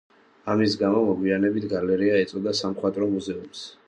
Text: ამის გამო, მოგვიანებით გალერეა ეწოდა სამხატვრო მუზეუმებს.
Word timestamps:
ამის 0.53 0.77
გამო, 0.83 1.01
მოგვიანებით 1.09 1.67
გალერეა 1.73 2.15
ეწოდა 2.21 2.55
სამხატვრო 2.61 3.11
მუზეუმებს. 3.13 3.63